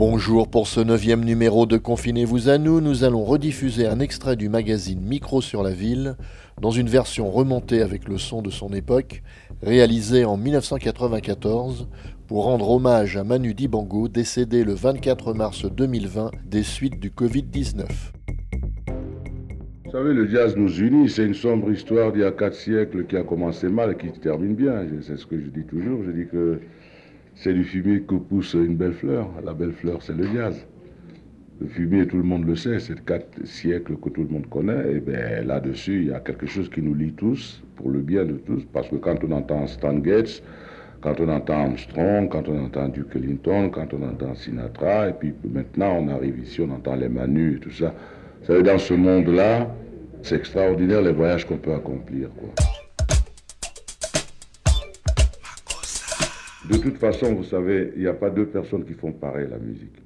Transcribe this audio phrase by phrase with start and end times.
[0.00, 4.48] Bonjour, pour ce neuvième numéro de Confinez-vous à nous, nous allons rediffuser un extrait du
[4.48, 6.16] magazine Micro sur la ville,
[6.58, 9.22] dans une version remontée avec le son de son époque,
[9.62, 11.86] réalisée en 1994
[12.26, 17.84] pour rendre hommage à Manu Dibango, décédé le 24 mars 2020 des suites du Covid-19.
[19.84, 23.04] Vous savez, le jazz nous unit, c'est une sombre histoire d'il y a quatre siècles
[23.04, 24.82] qui a commencé mal et qui termine bien.
[25.02, 26.58] C'est ce que je dis toujours, je dis que
[27.34, 29.28] c'est du fumier que pousse une belle fleur.
[29.44, 30.66] La belle fleur, c'est le jazz.
[31.60, 34.94] Le fumier, tout le monde le sait, c'est quatre siècles que tout le monde connaît.
[34.94, 38.24] Et bien là-dessus, il y a quelque chose qui nous lie tous, pour le bien
[38.24, 40.42] de tous, parce que quand on entend Stan Gates,
[41.00, 45.32] quand on entend Armstrong, quand on entend Duke Ellington, quand on entend Sinatra, et puis
[45.50, 47.94] maintenant on arrive ici, on entend les Manus et tout ça.
[48.40, 49.74] Vous savez, dans ce monde-là,
[50.22, 52.28] c'est extraordinaire les voyages qu'on peut accomplir.
[56.70, 59.58] De toute façon, vous savez, il n'y a pas deux personnes qui font pareil la
[59.58, 60.00] musique.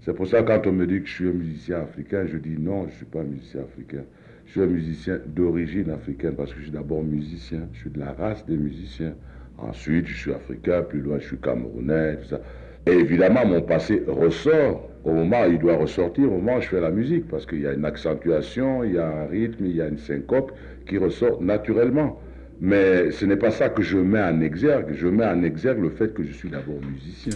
[0.00, 2.56] C'est pour ça quand on me dit que je suis un musicien africain, je dis
[2.58, 4.02] non, je ne suis pas un musicien africain.
[4.44, 7.68] Je suis un musicien d'origine africaine parce que je suis d'abord musicien.
[7.74, 9.14] Je suis de la race des musiciens.
[9.56, 12.40] Ensuite, je suis africain, plus loin, je suis camerounais, tout ça.
[12.86, 16.70] Et évidemment, mon passé ressort au moment où il doit ressortir, au moment où je
[16.70, 19.76] fais la musique, parce qu'il y a une accentuation, il y a un rythme, il
[19.76, 20.50] y a une syncope
[20.88, 22.18] qui ressort naturellement.
[22.64, 24.94] Mais ce n'est pas ça que je mets en exergue.
[24.94, 27.32] Je mets en exergue le fait que je suis d'abord musicien.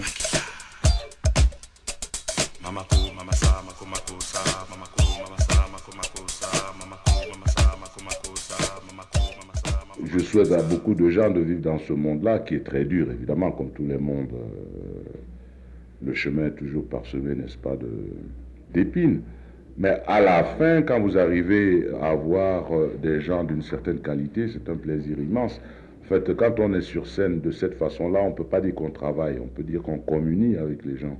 [10.04, 13.10] Je souhaite à beaucoup de gens de vivre dans ce monde-là qui est très dur,
[13.10, 14.32] évidemment, comme tous les mondes.
[14.32, 15.02] Euh,
[16.04, 17.76] le chemin est toujours parsemé, n'est-ce pas,
[18.72, 19.22] d'épines.
[19.78, 24.48] Mais à la fin, quand vous arrivez à voir euh, des gens d'une certaine qualité,
[24.48, 25.60] c'est un plaisir immense.
[26.02, 28.74] En fait, quand on est sur scène de cette façon-là, on ne peut pas dire
[28.74, 31.18] qu'on travaille, on peut dire qu'on communie avec les gens.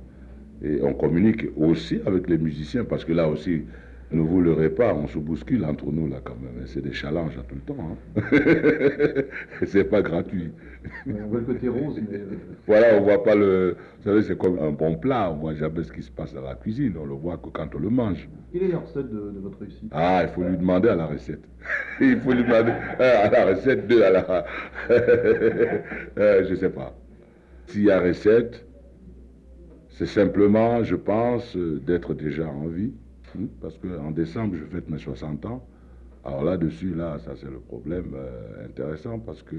[0.63, 3.63] Et on communique aussi avec les musiciens, parce que là aussi,
[4.09, 6.65] ne vous leurrez pas, on se bouscule entre nous là quand même.
[6.65, 7.97] C'est des challenges à tout le temps.
[8.15, 9.21] Hein.
[9.65, 10.51] c'est pas gratuit.
[11.05, 12.17] On voit le côté rose, mais...
[12.17, 12.25] Euh,
[12.65, 13.75] voilà, on voit pas le.
[13.97, 15.29] Vous savez, c'est comme un bon plat.
[15.29, 16.93] On voit jamais ce qui se passe dans la cuisine.
[16.97, 18.29] On le voit que quand on le mange.
[18.53, 19.91] Quelle est la recette de, votre réussite?
[19.91, 21.43] Ah, il faut lui demander à la recette.
[21.99, 24.45] il faut lui demander à la recette de à la.
[24.89, 26.95] euh, je sais pas.
[27.65, 28.65] S'il y a recette,
[29.89, 32.93] c'est simplement, je pense, euh, d'être déjà en vie
[33.61, 35.65] parce qu'en décembre, je fête mes 60 ans.
[36.25, 39.55] Alors là-dessus, là, ça c'est le problème euh, intéressant parce que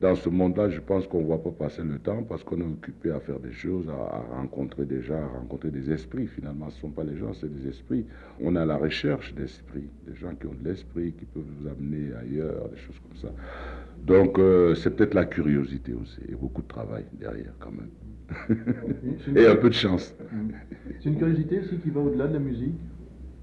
[0.00, 2.64] dans ce monde-là, je pense qu'on ne voit pas passer le temps parce qu'on est
[2.64, 6.26] occupé à faire des choses, à, rencontrer des gens, à rencontrer des esprits.
[6.26, 8.04] Finalement, ce ne sont pas les gens, c'est des esprits.
[8.40, 12.12] On a la recherche d'esprits, des gens qui ont de l'esprit, qui peuvent vous amener
[12.20, 13.28] ailleurs, des choses comme ça.
[14.04, 19.36] Donc, euh, c'est peut-être la curiosité aussi, et beaucoup de travail derrière quand même.
[19.36, 20.14] et un peu de chance.
[21.04, 22.80] C'est une curiosité aussi qui va au-delà de la musique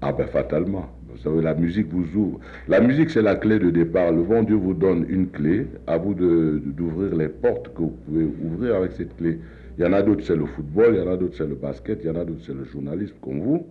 [0.00, 0.86] Ah ben fatalement.
[1.08, 2.40] Vous savez, la musique vous ouvre.
[2.66, 4.10] La musique, c'est la clé de départ.
[4.10, 8.24] Le bon Dieu vous donne une clé, à vous d'ouvrir les portes que vous pouvez
[8.24, 9.38] ouvrir avec cette clé.
[9.78, 11.54] Il y en a d'autres, c'est le football, il y en a d'autres, c'est le
[11.54, 13.64] basket, il y en a d'autres, c'est le journalisme, comme vous,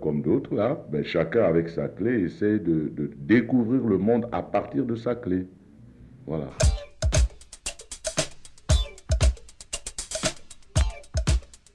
[0.00, 0.82] comme d'autres, là.
[0.90, 5.46] Ben, chacun avec sa clé essaie de découvrir le monde à partir de sa clé.
[6.26, 6.48] Voilà.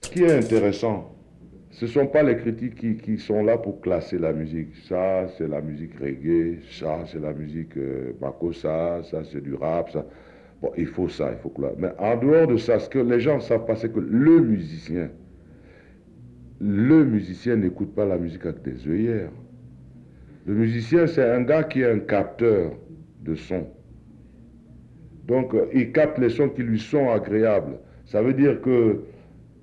[0.01, 1.20] Ce qui est intéressant,
[1.81, 4.67] ce ne sont pas les critiques qui, sont là pour classer la musique.
[4.87, 8.13] Ça, c'est la musique reggae, ça, c'est la musique euh,
[8.53, 9.89] ça, ça, c'est du rap.
[10.61, 13.19] Bon, il faut ça, il faut que Mais en dehors de ça, ce que les
[13.19, 15.09] gens savent pas, c'est que le musicien,
[16.59, 19.31] le musicien n'écoute pas la musique avec des œillères.
[20.45, 22.73] Le musicien, c'est un gars qui est un capteur
[23.23, 23.65] de son.
[25.25, 27.79] Donc, euh, il capte les sons qui lui sont agréables.
[28.05, 28.99] Ça veut dire que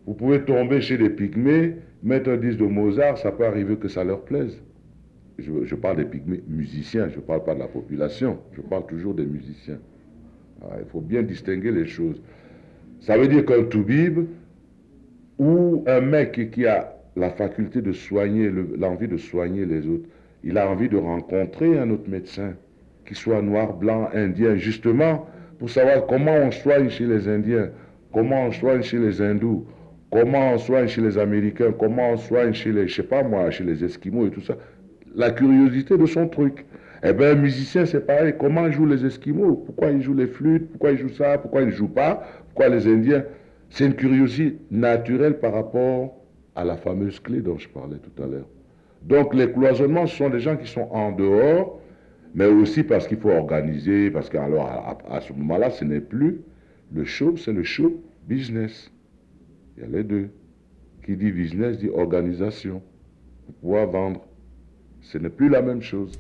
[0.05, 3.89] vous pouvez tomber chez des pygmées, mettre un disque de Mozart, ça peut arriver que
[3.89, 4.61] ça leur plaise.
[5.39, 9.27] Je, parle des musiciens, je ne parle pas de la population, je parle toujours des
[9.27, 9.79] musiciens.
[10.63, 12.21] Ah, il faut bien distinguer les choses.
[13.01, 14.27] Ça veut dire qu'un toubib
[15.39, 20.09] ou un mec qui a la faculté de soigner, l'envie de soigner les autres,
[20.43, 22.55] il a envie de rencontrer un autre médecin,
[23.07, 25.29] qui soit noir, blanc, indien, justement
[25.59, 27.71] pour savoir comment on soigne chez les Indiens,
[28.13, 29.67] comment on soigne chez les hindous,
[30.11, 33.51] Comment on soigne chez les Américains, comment on soigne chez les, je sais pas moi,
[33.51, 34.57] chez les Esquimaux et tout ça.
[35.15, 36.65] La curiosité de son truc.
[37.03, 38.35] Eh bien, un musicien, c'est pareil.
[38.39, 39.55] Comment jouent les Esquimaux?
[39.67, 40.71] Pourquoi ils jouent les flûtes?
[40.71, 41.39] Pourquoi ils jouent ça?
[41.39, 42.27] Pourquoi ils ne jouent pas?
[42.49, 43.25] Pourquoi les Indiens?
[43.71, 46.17] C'est une curiosité naturelle par rapport
[46.57, 48.49] à la fameuse clé dont je parlais tout à l'heure.
[49.03, 51.81] Donc, les cloisonnements, ce sont des gens qui sont en dehors,
[52.35, 56.41] mais aussi parce qu'il faut organiser, parce qu'alors, ce moment-là, ce n'est plus
[56.93, 58.91] le show, c'est le show business.
[59.79, 60.31] Il y a les deux.
[61.05, 62.83] qui dit business dit organisation.
[63.47, 64.27] Pour pouvoir vendre.
[65.01, 66.19] Ce n'est plus la même chose.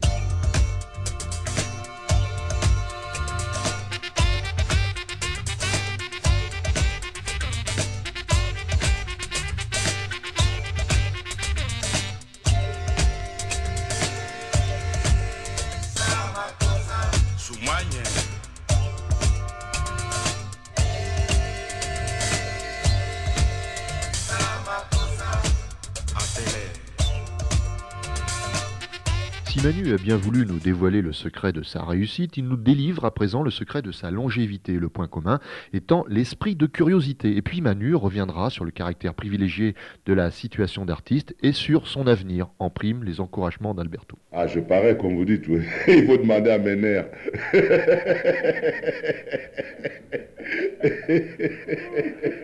[29.64, 33.12] Manu a bien voulu nous dévoiler le secret de sa réussite, il nous délivre à
[33.12, 35.40] présent le secret de sa longévité, le point commun
[35.72, 37.36] étant l'esprit de curiosité.
[37.36, 39.74] Et puis Manu reviendra sur le caractère privilégié
[40.06, 44.16] de la situation d'artiste et sur son avenir, en prime les encouragements d'Alberto.
[44.32, 45.46] Ah, je parais, comme vous dites,
[45.88, 47.06] il faut demander à mes nerfs.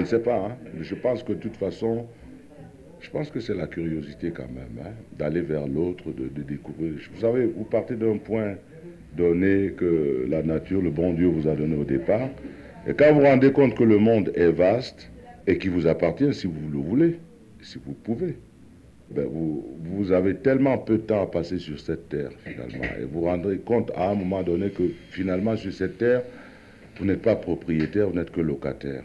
[0.00, 0.36] Je ne sais pas.
[0.36, 0.56] Hein.
[0.80, 2.06] Je pense que de toute façon,
[3.00, 6.92] je pense que c'est la curiosité quand même, hein, d'aller vers l'autre, de, découvrir.
[7.14, 8.54] Vous savez, vous partez d'un point
[9.16, 12.28] donné que la nature, le bon Dieu vous a donné au départ.
[12.86, 15.10] Et quand vous vous rendez compte que le monde est vaste
[15.46, 17.18] et qu'il vous appartient si vous le voulez,
[17.60, 18.36] si vous pouvez,
[19.10, 22.84] ben vous, vous avez tellement peu de temps à passer sur cette terre finalement.
[22.98, 26.22] Et vous vous rendrez compte à un moment donné que finalement sur cette terre,
[26.98, 29.02] vous n'êtes pas propriétaire, vous n'êtes que locataire.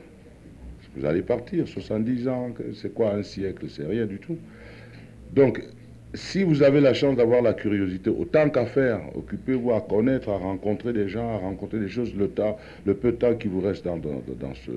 [0.95, 4.37] Vous allez partir, 70 ans, c'est quoi un siècle C'est rien du tout.
[5.33, 5.61] Donc,
[6.13, 10.37] si vous avez la chance d'avoir la curiosité, autant qu'à faire, occupez-vous à connaître, à
[10.37, 13.59] rencontrer des gens, à rencontrer des choses, le, temps, le peu de temps qui vous
[13.59, 13.99] reste dans,
[14.53, 14.71] ce,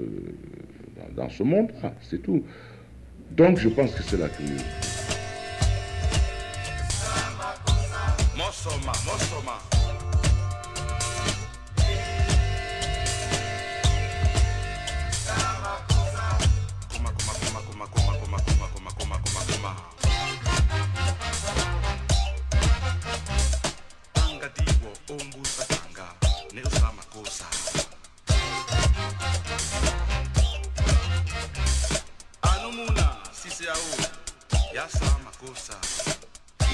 [1.14, 1.70] dans, ce monde,
[2.02, 2.42] c'est tout.
[3.30, 4.64] Donc, je pense que c'est la curiosité.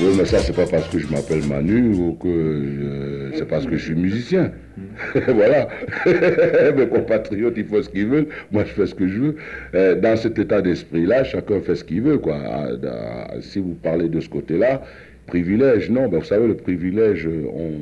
[0.01, 3.65] Oui, mais ça, c'est pas parce que je m'appelle Manu ou que euh, c'est parce
[3.65, 4.53] que je suis musicien.
[5.15, 5.69] voilà.
[6.77, 8.27] Mes compatriotes, ils font ce qu'ils veulent.
[8.53, 9.37] Moi, je fais ce que je veux.
[9.75, 12.39] Euh, dans cet état d'esprit-là, chacun fait ce qu'il veut, quoi.
[12.45, 14.83] Ah, si vous parlez de ce côté-là,
[15.27, 16.09] privilège, non.
[16.09, 17.73] Ben, vous savez, le privilège, on,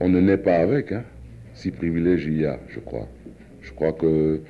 [0.00, 0.92] on ne naît pas avec.
[0.92, 1.04] Hein.
[1.52, 3.08] Si privilège il y a, je crois.
[3.60, 4.40] Je crois que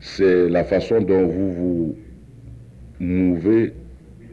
[0.00, 1.96] c'est la façon dont vous vous
[3.00, 3.72] mouvez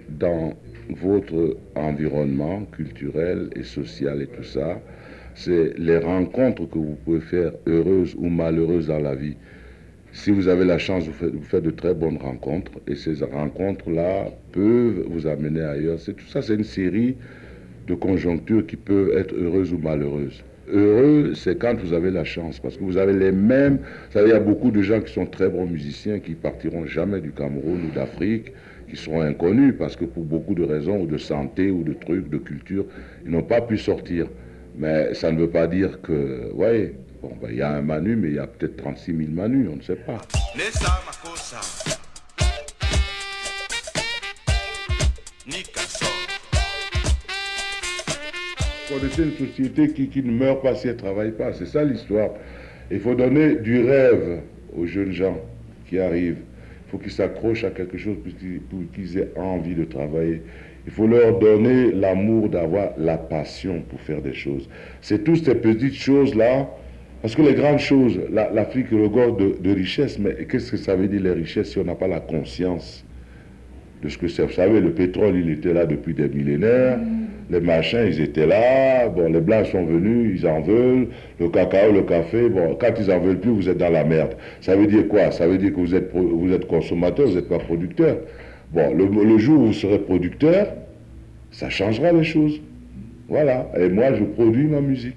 [0.10, 0.54] dans
[0.90, 4.82] votre environnement culturel et social et tout ça,
[5.36, 9.36] c'est les rencontres que vous pouvez faire heureuses ou malheureuses dans la vie.
[10.12, 15.06] Si vous avez la chance, vous faites, de très bonnes rencontres et ces rencontres-là peuvent
[15.10, 16.00] vous amener ailleurs.
[16.00, 17.18] C'est tout ça, c'est une série
[17.88, 20.47] de conjonctures qui peuvent être heureuses ou malheureuses.
[20.70, 23.80] Heureux, c'est quand vous avez la chance, parce que vous avez les mêmes.
[24.16, 27.32] il y a beaucoup de gens qui sont très bons musiciens qui partiront jamais du
[27.32, 28.52] Cameroun ou d'Afrique,
[28.90, 32.30] qui seront inconnus parce que pour beaucoup de raisons, ou de santé, ou de trucs,
[32.30, 32.86] de culture,
[33.26, 34.28] ils n'ont pas pu sortir.
[34.78, 38.18] Mais ça ne veut pas dire que, ouais, bon, ben, il y a un Manu,
[38.18, 40.22] mais il y a peut-être 36 000 Manus, on ne sait pas.
[48.90, 51.52] Connaissez une société qui, qui ne meurt pas si elle ne travaille pas.
[51.52, 52.30] C'est ça l'histoire.
[52.90, 54.40] Il faut donner du rêve
[54.78, 55.38] aux jeunes gens
[55.90, 56.38] qui arrivent.
[56.86, 58.16] Il faut qu'ils s'accrochent à quelque chose
[58.70, 60.42] pour qu'ils aient envie de travailler.
[60.86, 64.70] Il faut leur donner l'amour d'avoir la passion pour faire des choses.
[65.02, 66.70] C'est toutes ces petites choses-là,
[67.22, 71.10] parce que les grandes choses, l'Afrique regorge de, de richesses, mais qu'est-ce que ça veut
[71.10, 73.04] dire les richesses si on n'a pas la conscience
[74.02, 74.46] de ce que c'est?
[74.46, 77.00] Vous savez, le pétrole, il était là depuis des millénaires
[77.50, 81.08] les machins, ils étaient là, bon, les blancs sont venus, ils en veulent,
[81.40, 84.36] le cacao, le café, bon, quand ils en veulent plus, vous êtes dans la merde.
[84.62, 85.32] Ça veut dire quoi?
[85.32, 88.18] Ça veut dire que vous êtes, vous êtes consommateur, vous n'êtes pas producteur.
[88.74, 90.68] Bon, le, le, jour où vous serez producteur,
[91.52, 92.60] ça changera les choses.
[93.30, 93.70] Voilà.
[93.78, 95.16] Et moi, je produis ma musique.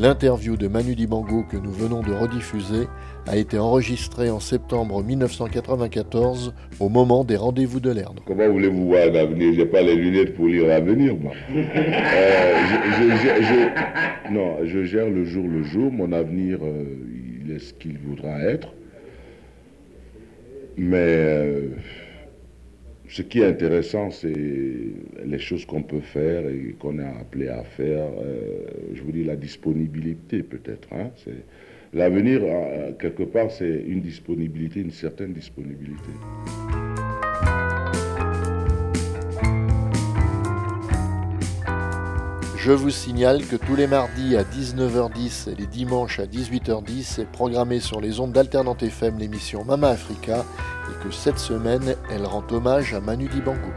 [0.00, 2.86] L'interview de Manu Dibango que nous venons de rediffuser
[3.26, 8.22] a été enregistrée en septembre 1994 au moment des rendez-vous de l'Erdre.
[8.24, 11.32] Comment voulez-vous voir l'avenir J'ai pas les lunettes pour lire l'avenir, moi.
[11.52, 12.54] Euh,
[14.30, 15.92] non, je gère le jour le jour.
[15.92, 16.84] Mon avenir, euh,
[17.44, 18.72] il est ce qu'il voudra être.
[20.78, 21.68] Mais euh,
[23.10, 27.64] ce qui est intéressant, c'est les choses qu'on peut faire et qu'on est appelé à
[27.64, 28.04] faire.
[28.04, 28.60] Euh,
[28.94, 30.88] je vous dis la disponibilité peut-être.
[30.92, 31.10] Hein,
[31.92, 36.10] L'avenir, euh, quelque part, c'est une disponibilité, une certaine disponibilité.
[42.62, 47.24] Je vous signale que tous les mardis à 19h10 et les dimanches à 18h10 est
[47.24, 50.44] programmée sur les ondes d'Alternante FM l'émission Mama Africa
[50.90, 53.70] et que cette semaine elle rend hommage à Manu Dibango.